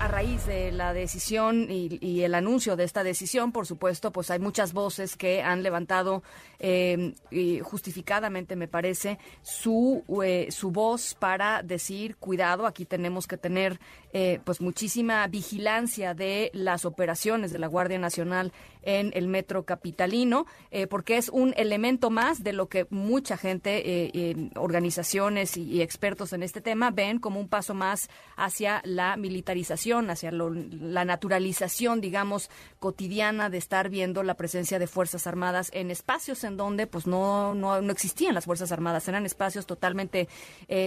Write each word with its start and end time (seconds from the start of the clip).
a 0.00 0.06
raíz 0.06 0.46
de 0.46 0.70
la 0.70 0.92
decisión 0.92 1.66
y, 1.70 2.22
el 2.22 2.34
anuncio 2.34 2.76
de 2.76 2.84
esta 2.84 3.02
decisión, 3.02 3.52
por 3.52 3.66
supuesto, 3.66 4.12
pues 4.12 4.30
hay 4.30 4.38
muchas 4.38 4.72
voces 4.72 5.16
que 5.16 5.42
han 5.42 5.62
levantado 5.62 6.22
eh, 6.58 7.14
justificadamente, 7.62 8.56
me 8.56 8.68
parece, 8.68 9.18
su, 9.42 10.04
eh, 10.24 10.48
su 10.50 10.70
voz 10.70 11.14
para 11.14 11.62
decir, 11.62 12.16
cuidado, 12.16 12.66
aquí 12.66 12.84
tenemos 12.84 13.26
que 13.26 13.36
tener 13.36 13.80
eh, 14.12 14.40
pues 14.44 14.60
muchísima 14.60 15.26
vigilancia 15.26 16.14
de 16.14 16.50
las 16.54 16.84
operaciones 16.84 17.52
de 17.52 17.58
la 17.58 17.66
Guardia 17.66 17.98
Nacional 17.98 18.52
en 18.82 19.10
el 19.14 19.28
metro 19.28 19.64
capitalino, 19.64 20.46
eh, 20.70 20.86
porque 20.86 21.18
es 21.18 21.28
un 21.28 21.54
elemento 21.56 22.10
más 22.10 22.42
de 22.42 22.52
lo 22.52 22.68
que 22.68 22.86
mucha 22.90 23.36
gente, 23.36 24.52
organizaciones 24.56 25.56
y, 25.56 25.82
expertos 25.82 26.32
en 26.32 26.42
este 26.42 26.60
tema 26.60 26.90
ven 26.90 27.18
como 27.18 27.38
un 27.38 27.48
paso 27.48 27.72
más 27.74 28.08
hacia 28.36 28.80
la 28.84 29.16
militarización, 29.16 29.87
hacia 29.92 30.30
la 30.32 31.04
naturalización, 31.04 32.00
digamos, 32.00 32.50
cotidiana 32.78 33.50
de 33.50 33.58
estar 33.58 33.88
viendo 33.88 34.22
la 34.22 34.34
presencia 34.34 34.78
de 34.78 34.86
Fuerzas 34.86 35.26
Armadas 35.26 35.70
en 35.72 35.90
espacios 35.90 36.44
en 36.44 36.56
donde 36.56 36.86
pues 36.86 37.06
no, 37.06 37.54
no, 37.54 37.80
no 37.80 37.92
existían 37.92 38.34
las 38.34 38.44
Fuerzas 38.44 38.72
Armadas, 38.72 39.08
eran 39.08 39.26
espacios 39.26 39.66
totalmente 39.66 40.28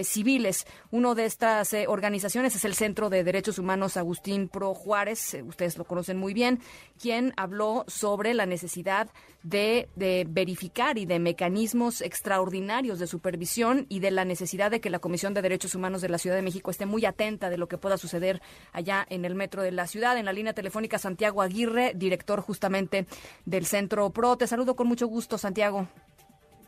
civiles. 0.04 0.66
Uno 0.90 1.14
de 1.14 1.26
estas 1.26 1.74
organizaciones 1.88 2.54
es 2.54 2.64
el 2.64 2.74
Centro 2.74 3.10
de 3.10 3.24
Derechos 3.24 3.58
Humanos 3.58 3.96
Agustín 3.96 4.48
Pro 4.48 4.74
Juárez, 4.74 5.34
eh, 5.34 5.42
ustedes 5.42 5.76
lo 5.78 5.84
conocen 5.84 6.18
muy 6.18 6.34
bien, 6.34 6.60
quien 7.00 7.32
habló 7.36 7.84
sobre 7.88 8.34
la 8.34 8.46
necesidad 8.46 9.10
de, 9.42 9.88
verificar 10.28 10.98
y 10.98 11.06
de 11.06 11.18
mecanismos 11.18 12.00
extraordinarios 12.00 12.98
de 12.98 13.06
supervisión 13.06 13.86
y 13.88 14.00
de 14.00 14.10
la 14.10 14.24
necesidad 14.24 14.70
de 14.70 14.80
que 14.80 14.90
la 14.90 14.98
Comisión 14.98 15.34
de 15.34 15.42
Derechos 15.42 15.74
Humanos 15.74 16.00
de 16.00 16.08
la 16.08 16.18
Ciudad 16.18 16.36
de 16.36 16.42
México 16.42 16.70
esté 16.70 16.86
muy 16.86 17.04
atenta 17.04 17.50
de 17.50 17.58
lo 17.58 17.68
que 17.68 17.78
pueda 17.78 17.98
suceder 17.98 18.40
allá 18.72 19.06
en 19.08 19.24
el 19.24 19.34
metro 19.34 19.62
de 19.62 19.72
la 19.72 19.86
ciudad. 19.86 20.16
En 20.16 20.24
la 20.24 20.32
línea 20.32 20.52
telefónica, 20.52 20.98
Santiago 20.98 21.42
Aguirre, 21.42 21.92
director 21.94 22.40
justamente 22.40 23.06
del 23.44 23.66
Centro 23.66 24.10
PRO. 24.10 24.36
Te 24.36 24.46
saludo 24.46 24.76
con 24.76 24.86
mucho 24.86 25.06
gusto, 25.06 25.38
Santiago. 25.38 25.88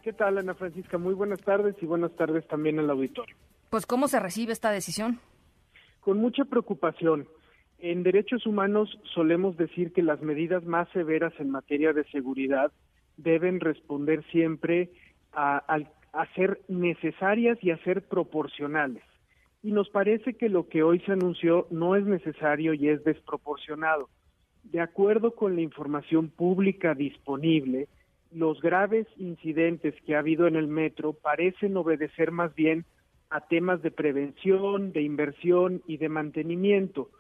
¿Qué 0.03 0.13
tal, 0.13 0.39
Ana 0.39 0.55
Francisca? 0.55 0.99
Muy 0.99 1.15
buenas 1.15 1.41
tardes 1.41 1.75
y 1.81 1.87
buenas 1.87 2.15
tardes 2.17 2.47
también 2.47 2.79
al 2.79 2.91
auditorio. 2.91 3.37
Pues, 3.71 3.87
¿cómo 3.87 4.07
se 4.09 4.21
recibe 4.21 4.53
esta 4.53 4.71
decisión? 4.71 5.21
con 6.05 6.19
mucha 6.19 6.45
preocupación. 6.45 7.27
En 7.87 8.03
derechos 8.03 8.47
humanos 8.47 8.99
solemos 9.13 9.59
decir 9.59 9.93
que 9.93 10.03
las 10.03 10.23
medidas 10.23 10.65
más 10.65 10.89
severas 10.95 11.35
en 11.39 11.51
materia 11.51 11.93
de 11.93 12.05
seguridad 12.05 12.73
deben 13.19 13.61
responder 13.61 14.25
siempre 14.31 14.89
a, 15.35 15.61
ser 16.35 16.63
necesarias 16.69 17.59
y 17.61 17.73
a 17.73 17.85
ser 17.85 18.01
proporcionales. 18.01 19.03
Y 19.63 19.73
nos 19.73 19.91
parece 19.91 20.33
que 20.33 20.49
lo 20.49 20.67
que 20.67 20.83
hoy 20.83 21.01
se 21.01 21.13
anunció 21.13 21.67
no 21.71 21.95
es 21.95 22.07
necesario 22.07 22.73
y 22.73 22.89
es 22.89 23.05
desproporcionado. 23.05 24.09
De 24.63 24.81
acuerdo 24.81 25.35
con 25.35 25.55
la 25.55 25.61
información 25.61 26.31
pública 26.31 26.95
disponible, 26.95 27.89
los 28.33 28.63
graves 28.63 29.07
incidentes 29.19 29.95
que 30.07 30.17
ha 30.17 30.21
habido 30.21 30.47
en 30.47 30.57
el 30.57 30.69
metro 30.69 31.13
parecen 31.13 31.77
obedecer 31.77 32.31
más 32.31 32.55
bien 32.55 32.87
a 33.29 33.47
temas 33.47 33.83
de 33.83 33.91
prevención, 33.91 34.91
de 34.93 35.03
inversión 35.03 35.83
y 35.87 35.99
de 35.99 36.09
mantenimiento. 36.09 37.11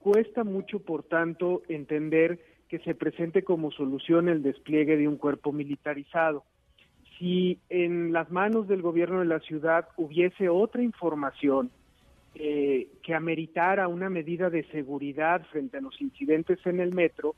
Cuesta 0.00 0.44
mucho, 0.44 0.80
por 0.80 1.02
tanto, 1.02 1.62
entender 1.68 2.40
que 2.68 2.78
se 2.80 2.94
presente 2.94 3.42
como 3.42 3.70
solución 3.70 4.28
el 4.28 4.42
despliegue 4.42 4.96
de 4.96 5.06
un 5.06 5.16
cuerpo 5.16 5.52
militarizado. 5.52 6.44
Si 7.18 7.58
en 7.68 8.12
las 8.12 8.30
manos 8.30 8.66
del 8.66 8.80
gobierno 8.80 9.18
de 9.18 9.26
la 9.26 9.40
ciudad 9.40 9.88
hubiese 9.96 10.48
otra 10.48 10.82
información 10.82 11.70
eh, 12.34 12.88
que 13.02 13.14
ameritara 13.14 13.88
una 13.88 14.08
medida 14.08 14.48
de 14.48 14.62
seguridad 14.70 15.44
frente 15.50 15.78
a 15.78 15.80
los 15.80 16.00
incidentes 16.00 16.58
en 16.64 16.80
el 16.80 16.94
metro, 16.94 17.34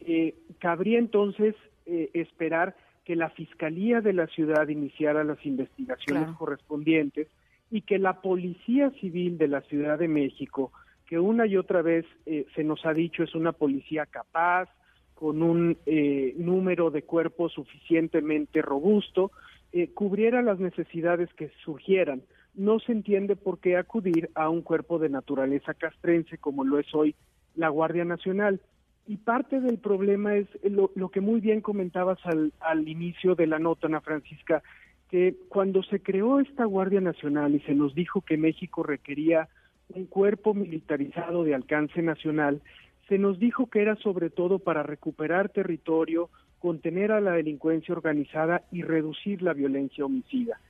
eh, 0.00 0.34
cabría 0.58 0.98
entonces 0.98 1.54
eh, 1.86 2.10
esperar 2.12 2.76
que 3.04 3.16
la 3.16 3.30
Fiscalía 3.30 4.00
de 4.00 4.12
la 4.12 4.26
ciudad 4.26 4.68
iniciara 4.68 5.24
las 5.24 5.44
investigaciones 5.46 6.28
correspondientes 6.36 7.28
y 7.70 7.82
que 7.82 7.98
la 7.98 8.20
Policía 8.20 8.90
Civil 9.00 9.38
de 9.38 9.48
la 9.48 9.60
Ciudad 9.62 9.98
de 9.98 10.08
México, 10.08 10.72
que 11.14 11.20
una 11.20 11.46
y 11.46 11.56
otra 11.56 11.80
vez 11.80 12.04
eh, 12.26 12.44
se 12.56 12.64
nos 12.64 12.84
ha 12.84 12.92
dicho 12.92 13.22
es 13.22 13.36
una 13.36 13.52
policía 13.52 14.04
capaz, 14.04 14.68
con 15.14 15.44
un 15.44 15.78
eh, 15.86 16.34
número 16.36 16.90
de 16.90 17.02
cuerpos 17.02 17.52
suficientemente 17.52 18.60
robusto, 18.62 19.30
eh, 19.70 19.90
cubriera 19.94 20.42
las 20.42 20.58
necesidades 20.58 21.32
que 21.34 21.52
surgieran. 21.64 22.22
No 22.56 22.80
se 22.80 22.90
entiende 22.90 23.36
por 23.36 23.60
qué 23.60 23.76
acudir 23.76 24.28
a 24.34 24.48
un 24.48 24.62
cuerpo 24.62 24.98
de 24.98 25.08
naturaleza 25.08 25.72
castrense 25.72 26.36
como 26.38 26.64
lo 26.64 26.80
es 26.80 26.92
hoy 26.92 27.14
la 27.54 27.68
Guardia 27.68 28.04
Nacional. 28.04 28.60
Y 29.06 29.18
parte 29.18 29.60
del 29.60 29.78
problema 29.78 30.34
es 30.34 30.48
lo, 30.64 30.90
que 31.10 31.20
muy 31.20 31.40
bien 31.40 31.60
comentabas 31.60 32.18
al, 32.24 32.52
al 32.58 32.88
inicio 32.88 33.36
de 33.36 33.46
la 33.46 33.60
nota, 33.60 33.86
Ana 33.86 34.00
Francisca, 34.00 34.64
que 35.12 35.36
cuando 35.48 35.84
se 35.84 36.00
creó 36.00 36.40
esta 36.40 36.64
Guardia 36.64 37.00
Nacional 37.00 37.54
y 37.54 37.60
se 37.60 37.74
nos 37.76 37.94
dijo 37.94 38.22
que 38.22 38.36
México 38.36 38.82
requería 38.82 39.48
un 39.94 40.06
cuerpo 40.06 40.54
militarizado 40.54 41.44
de 41.44 41.54
alcance 41.54 42.02
nacional, 42.02 42.62
se 43.08 43.18
nos 43.18 43.38
dijo 43.38 43.68
que 43.68 43.82
era 43.82 43.96
sobre 43.96 44.30
todo 44.30 44.58
para 44.58 44.82
recuperar 44.82 45.50
territorio, 45.50 46.30
contener 46.58 47.12
a 47.12 47.20
la 47.20 47.32
delincuencia 47.32 47.94
organizada 47.94 48.62
y 48.72 48.82
reducir 48.82 49.42
la 49.42 49.52
violencia 49.52 50.04
homicida. 50.04 50.60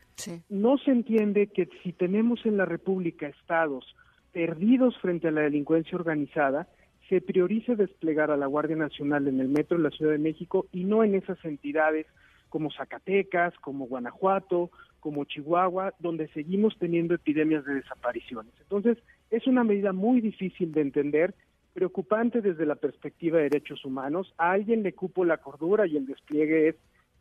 No 0.48 0.78
se 0.78 0.90
entiende 0.90 1.48
que 1.48 1.68
si 1.82 1.92
tenemos 1.92 2.44
en 2.46 2.56
la 2.56 2.64
República 2.64 3.26
estados 3.26 3.94
perdidos 4.32 4.96
frente 4.98 5.28
a 5.28 5.32
la 5.32 5.42
delincuencia 5.42 5.96
organizada, 5.96 6.68
se 7.08 7.20
priorice 7.20 7.76
desplegar 7.76 8.30
a 8.30 8.36
la 8.36 8.46
Guardia 8.46 8.76
Nacional 8.76 9.28
en 9.28 9.40
el 9.40 9.48
metro 9.48 9.76
de 9.76 9.84
la 9.84 9.90
Ciudad 9.90 10.12
de 10.12 10.18
México 10.18 10.66
y 10.72 10.84
no 10.84 11.04
en 11.04 11.14
esas 11.14 11.42
entidades 11.44 12.06
como 12.48 12.70
Zacatecas, 12.72 13.54
como 13.58 13.86
Guanajuato, 13.86 14.70
como 15.00 15.24
Chihuahua, 15.24 15.92
donde 15.98 16.28
seguimos 16.28 16.76
teniendo 16.78 17.14
epidemias 17.14 17.64
de 17.64 17.74
desapariciones. 17.74 18.54
Entonces, 18.60 18.96
es 19.36 19.46
una 19.46 19.64
medida 19.64 19.92
muy 19.92 20.20
difícil 20.20 20.72
de 20.72 20.80
entender, 20.80 21.34
preocupante 21.72 22.40
desde 22.40 22.66
la 22.66 22.76
perspectiva 22.76 23.38
de 23.38 23.44
derechos 23.44 23.84
humanos. 23.84 24.32
A 24.38 24.52
alguien 24.52 24.82
le 24.82 24.92
cupo 24.92 25.24
la 25.24 25.38
cordura 25.38 25.86
y 25.86 25.96
el 25.96 26.06
despliegue 26.06 26.68
es 26.68 26.76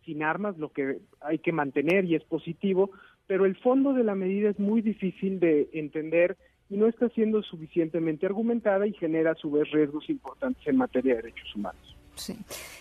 sin 0.06 0.22
armas, 0.22 0.58
lo 0.58 0.70
que 0.70 1.00
hay 1.22 1.40
que 1.40 1.52
mantener 1.52 2.06
y 2.06 2.16
es 2.16 2.24
positivo, 2.24 2.92
pero 3.26 3.46
el 3.46 3.56
fondo 3.56 3.94
de 3.94 4.04
la 4.04 4.16
medida 4.16 4.50
es 4.50 4.60
muy 4.60 4.82
difícil 4.82 5.40
de 5.40 5.70
entender 5.74 6.38
y 6.70 6.78
no 6.78 6.88
está 6.88 7.10
siendo 7.10 7.42
suficientemente 7.42 8.26
argumentada 8.26 8.86
y 8.86 8.94
genera 8.94 9.32
a 9.32 9.36
su 9.36 9.52
vez 9.52 9.70
riesgos 9.72 10.10
importantes 10.10 10.66
en 10.68 10.78
materia 10.78 11.16
de 11.16 11.22
derechos 11.22 11.56
humanos. 11.56 11.96
Sí. 12.16 12.38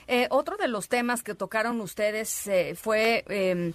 Eh, 0.08 0.26
otro 0.30 0.56
de 0.56 0.68
los 0.68 0.88
temas 0.88 1.22
que 1.22 1.34
tocaron 1.34 1.80
ustedes 1.80 2.46
eh, 2.48 2.74
fue 2.74 3.24
em, 3.28 3.72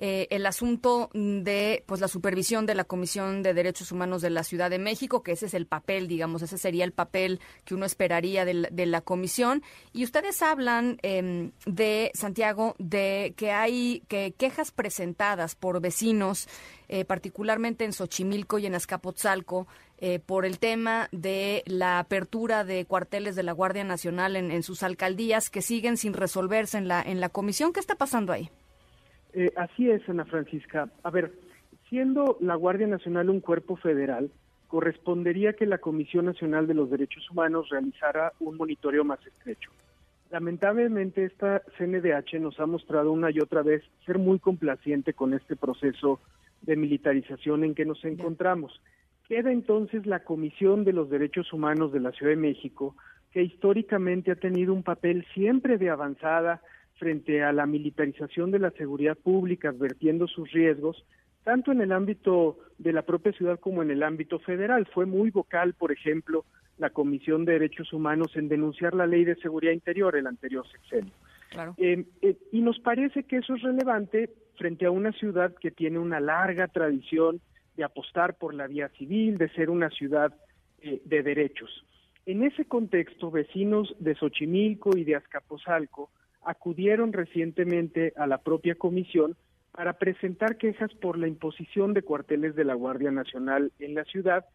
eh, 0.00 0.28
el 0.30 0.46
asunto 0.46 1.10
de 1.12 1.82
pues 1.86 2.00
la 2.00 2.06
supervisión 2.06 2.66
de 2.66 2.76
la 2.76 2.84
Comisión 2.84 3.42
de 3.42 3.52
Derechos 3.52 3.90
Humanos 3.90 4.22
de 4.22 4.30
la 4.30 4.44
Ciudad 4.44 4.70
de 4.70 4.78
México, 4.78 5.24
que 5.24 5.32
ese 5.32 5.46
es 5.46 5.54
el 5.54 5.66
papel, 5.66 6.06
digamos, 6.06 6.40
ese 6.42 6.56
sería 6.56 6.84
el 6.84 6.92
papel 6.92 7.40
que 7.64 7.74
uno 7.74 7.84
esperaría 7.84 8.44
de 8.44 8.86
la, 8.86 9.00
comisión. 9.00 9.64
Y 9.92 10.04
ustedes 10.04 10.40
hablan 10.40 10.98
em, 11.02 11.50
de 11.66 12.12
Santiago 12.14 12.76
de 12.78 13.34
que 13.36 13.50
hay 13.50 14.04
que 14.06 14.34
quejas 14.38 14.70
presentadas 14.70 15.56
por 15.56 15.80
vecinos, 15.80 16.48
eh, 16.88 17.04
particularmente 17.04 17.84
en 17.84 17.92
Xochimilco 17.92 18.60
y 18.60 18.66
en 18.66 18.76
Azcapotzalco, 18.76 19.66
eh, 19.98 20.20
por 20.20 20.46
el 20.46 20.60
tema 20.60 21.08
de 21.10 21.64
la 21.66 21.98
apertura 21.98 22.62
de 22.62 22.84
cuarteles 22.84 23.34
de 23.34 23.42
la 23.42 23.50
Guardia 23.50 23.82
Nacional 23.82 24.36
en, 24.36 24.52
en 24.52 24.62
sus 24.62 24.84
alcaldías 24.84 25.50
que 25.50 25.60
siguen 25.60 25.96
sin 25.96 26.12
resolverse 26.12 26.78
en 26.78 26.86
la 26.86 27.02
en 27.02 27.18
la 27.18 27.30
comisión. 27.30 27.72
¿Qué 27.72 27.80
está 27.80 27.96
pasando 27.96 28.32
ahí? 28.32 28.48
Eh, 29.32 29.52
así 29.56 29.90
es, 29.90 30.08
Ana 30.08 30.24
Francisca. 30.24 30.88
A 31.02 31.10
ver, 31.10 31.32
siendo 31.88 32.36
la 32.40 32.54
Guardia 32.54 32.86
Nacional 32.86 33.30
un 33.30 33.40
cuerpo 33.40 33.76
federal, 33.76 34.30
correspondería 34.68 35.54
que 35.54 35.66
la 35.66 35.78
Comisión 35.78 36.26
Nacional 36.26 36.66
de 36.66 36.74
los 36.74 36.90
Derechos 36.90 37.28
Humanos 37.30 37.68
realizara 37.70 38.32
un 38.40 38.56
monitoreo 38.56 39.04
más 39.04 39.24
estrecho. 39.26 39.70
Lamentablemente 40.30 41.24
esta 41.24 41.62
CNDH 41.78 42.38
nos 42.38 42.60
ha 42.60 42.66
mostrado 42.66 43.12
una 43.12 43.30
y 43.30 43.40
otra 43.40 43.62
vez 43.62 43.82
ser 44.04 44.18
muy 44.18 44.38
complaciente 44.38 45.14
con 45.14 45.32
este 45.32 45.56
proceso 45.56 46.20
de 46.60 46.76
militarización 46.76 47.64
en 47.64 47.74
que 47.74 47.86
nos 47.86 48.04
encontramos. 48.04 48.78
Queda 49.26 49.50
entonces 49.50 50.06
la 50.06 50.20
Comisión 50.20 50.84
de 50.84 50.92
los 50.92 51.08
Derechos 51.08 51.52
Humanos 51.52 51.92
de 51.92 52.00
la 52.00 52.12
Ciudad 52.12 52.32
de 52.32 52.36
México, 52.36 52.94
que 53.32 53.42
históricamente 53.42 54.30
ha 54.30 54.36
tenido 54.36 54.74
un 54.74 54.82
papel 54.82 55.26
siempre 55.32 55.78
de 55.78 55.88
avanzada, 55.88 56.60
frente 56.98 57.42
a 57.42 57.52
la 57.52 57.66
militarización 57.66 58.50
de 58.50 58.58
la 58.58 58.70
seguridad 58.72 59.16
pública, 59.16 59.70
advirtiendo 59.70 60.26
sus 60.26 60.50
riesgos, 60.52 61.04
tanto 61.44 61.72
en 61.72 61.80
el 61.80 61.92
ámbito 61.92 62.58
de 62.78 62.92
la 62.92 63.02
propia 63.02 63.32
ciudad 63.32 63.58
como 63.58 63.82
en 63.82 63.90
el 63.90 64.02
ámbito 64.02 64.38
federal. 64.40 64.86
Fue 64.92 65.06
muy 65.06 65.30
vocal, 65.30 65.74
por 65.74 65.92
ejemplo, 65.92 66.44
la 66.76 66.90
Comisión 66.90 67.44
de 67.44 67.52
Derechos 67.52 67.92
Humanos 67.92 68.36
en 68.36 68.48
denunciar 68.48 68.94
la 68.94 69.06
Ley 69.06 69.24
de 69.24 69.36
Seguridad 69.36 69.72
Interior, 69.72 70.16
el 70.16 70.26
anterior 70.26 70.66
sexenio. 70.68 71.12
Eh, 71.78 72.04
eh, 72.22 72.36
y 72.52 72.60
nos 72.60 72.78
parece 72.80 73.24
que 73.24 73.38
eso 73.38 73.54
es 73.54 73.62
relevante 73.62 74.30
frente 74.56 74.86
a 74.86 74.90
una 74.90 75.12
ciudad 75.12 75.54
que 75.58 75.70
tiene 75.70 75.98
una 75.98 76.20
larga 76.20 76.68
tradición 76.68 77.40
de 77.76 77.84
apostar 77.84 78.36
por 78.36 78.54
la 78.54 78.66
vía 78.66 78.88
civil, 78.90 79.38
de 79.38 79.48
ser 79.50 79.70
una 79.70 79.88
ciudad 79.88 80.34
eh, 80.82 81.00
de 81.04 81.22
derechos. 81.22 81.84
En 82.26 82.42
ese 82.42 82.66
contexto, 82.66 83.30
vecinos 83.30 83.94
de 83.98 84.14
Xochimilco 84.14 84.96
y 84.96 85.04
de 85.04 85.16
Azcapotzalco 85.16 86.10
acudieron 86.48 87.12
recientemente 87.12 88.14
a 88.16 88.26
la 88.26 88.38
propia 88.38 88.74
comisión 88.74 89.36
para 89.70 89.98
presentar 89.98 90.56
quejas 90.56 90.92
por 90.94 91.18
la 91.18 91.28
imposición 91.28 91.92
de 91.92 92.02
cuarteles 92.02 92.56
de 92.56 92.64
la 92.64 92.72
Guardia 92.72 93.10
Nacional 93.10 93.70
en 93.78 93.94
la 93.94 94.04
ciudad 94.04 94.46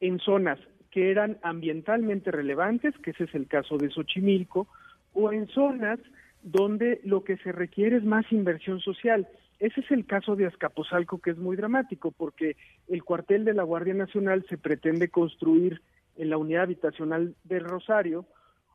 en 0.00 0.18
zonas 0.18 0.58
que 0.90 1.10
eran 1.12 1.38
ambientalmente 1.42 2.32
relevantes, 2.32 2.94
que 2.98 3.12
ese 3.12 3.24
es 3.24 3.34
el 3.34 3.46
caso 3.46 3.78
de 3.78 3.90
Xochimilco, 3.90 4.66
o 5.12 5.32
en 5.32 5.46
zonas 5.46 6.00
donde 6.42 7.00
lo 7.04 7.22
que 7.22 7.36
se 7.38 7.52
requiere 7.52 7.96
es 7.96 8.04
más 8.04 8.30
inversión 8.32 8.80
social. 8.80 9.28
Ese 9.60 9.80
es 9.80 9.90
el 9.92 10.04
caso 10.04 10.34
de 10.34 10.46
Azcapotzalco, 10.46 11.18
que 11.18 11.30
es 11.30 11.38
muy 11.38 11.56
dramático, 11.56 12.10
porque 12.10 12.56
el 12.88 13.04
cuartel 13.04 13.44
de 13.44 13.54
la 13.54 13.62
Guardia 13.62 13.94
Nacional 13.94 14.44
se 14.48 14.58
pretende 14.58 15.08
construir 15.10 15.80
en 16.16 16.28
la 16.28 16.38
unidad 16.38 16.64
habitacional 16.64 17.36
del 17.44 17.64
Rosario, 17.64 18.26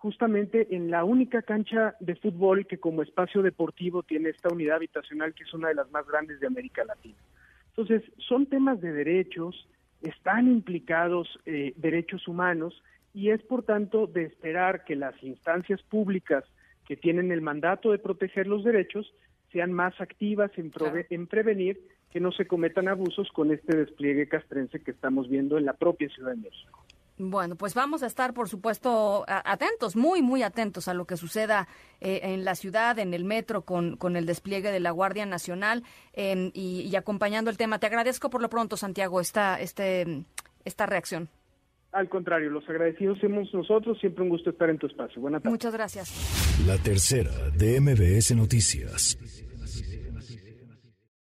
justamente 0.01 0.75
en 0.75 0.89
la 0.89 1.03
única 1.03 1.43
cancha 1.43 1.95
de 1.99 2.15
fútbol 2.15 2.65
que 2.65 2.79
como 2.79 3.03
espacio 3.03 3.43
deportivo 3.43 4.01
tiene 4.01 4.29
esta 4.29 4.49
unidad 4.51 4.77
habitacional, 4.77 5.35
que 5.35 5.43
es 5.43 5.53
una 5.53 5.67
de 5.67 5.75
las 5.75 5.91
más 5.91 6.07
grandes 6.07 6.39
de 6.39 6.47
América 6.47 6.83
Latina. 6.83 7.19
Entonces, 7.67 8.01
son 8.17 8.47
temas 8.47 8.81
de 8.81 8.93
derechos, 8.93 9.67
están 10.01 10.47
implicados 10.47 11.39
eh, 11.45 11.73
derechos 11.77 12.27
humanos 12.27 12.81
y 13.13 13.29
es 13.29 13.43
por 13.43 13.61
tanto 13.61 14.07
de 14.07 14.23
esperar 14.23 14.85
que 14.85 14.95
las 14.95 15.13
instancias 15.21 15.83
públicas 15.83 16.45
que 16.87 16.97
tienen 16.97 17.31
el 17.31 17.41
mandato 17.41 17.91
de 17.91 17.99
proteger 17.99 18.47
los 18.47 18.63
derechos 18.63 19.13
sean 19.51 19.71
más 19.71 20.01
activas 20.01 20.49
en, 20.57 20.71
en 21.11 21.27
prevenir 21.27 21.79
que 22.09 22.19
no 22.19 22.31
se 22.31 22.47
cometan 22.47 22.87
abusos 22.87 23.29
con 23.31 23.51
este 23.51 23.77
despliegue 23.77 24.27
castrense 24.27 24.81
que 24.81 24.89
estamos 24.89 25.29
viendo 25.29 25.59
en 25.59 25.65
la 25.65 25.73
propia 25.73 26.09
Ciudad 26.09 26.31
de 26.31 26.37
México. 26.37 26.83
Bueno, 27.29 27.55
pues 27.55 27.75
vamos 27.75 28.01
a 28.01 28.07
estar, 28.07 28.33
por 28.33 28.49
supuesto, 28.49 29.23
atentos, 29.27 29.95
muy, 29.95 30.23
muy 30.23 30.41
atentos 30.41 30.87
a 30.87 30.95
lo 30.95 31.05
que 31.05 31.17
suceda 31.17 31.67
eh, 31.99 32.19
en 32.23 32.43
la 32.43 32.55
ciudad, 32.55 32.97
en 32.97 33.13
el 33.13 33.25
metro, 33.25 33.61
con, 33.61 33.95
con 33.95 34.15
el 34.15 34.25
despliegue 34.25 34.71
de 34.71 34.79
la 34.79 34.89
Guardia 34.89 35.27
Nacional 35.27 35.83
y, 36.15 36.95
acompañando 36.95 37.51
el 37.51 37.57
tema. 37.57 37.77
Te 37.77 37.85
agradezco 37.85 38.29
por 38.31 38.41
lo 38.41 38.49
pronto, 38.49 38.75
Santiago, 38.75 39.21
esta, 39.21 39.59
este, 39.59 40.23
esta 40.65 40.87
reacción. 40.87 41.29
Al 41.91 42.09
contrario, 42.09 42.49
los 42.49 42.67
agradecidos 42.69 43.19
somos 43.19 43.53
nosotros. 43.53 43.99
Siempre 43.99 44.23
un 44.23 44.29
gusto 44.29 44.49
estar 44.49 44.69
en 44.69 44.77
tu 44.77 44.87
espacio. 44.87 45.21
Buenas 45.21 45.43
tardes. 45.43 45.51
Muchas 45.51 45.73
gracias. 45.73 46.65
La 46.65 46.77
tercera 46.77 47.31
de 47.55 47.81
MBS 47.81 48.35
Noticias. 48.35 49.17